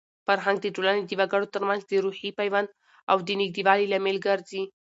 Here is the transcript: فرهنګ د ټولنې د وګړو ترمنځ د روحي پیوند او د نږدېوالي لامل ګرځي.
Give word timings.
فرهنګ 0.25 0.57
د 0.61 0.67
ټولنې 0.75 1.01
د 1.05 1.11
وګړو 1.19 1.51
ترمنځ 1.53 1.81
د 1.87 1.91
روحي 2.05 2.29
پیوند 2.39 2.69
او 3.11 3.17
د 3.27 3.29
نږدېوالي 3.41 3.85
لامل 3.91 4.17
ګرځي. 4.27 4.63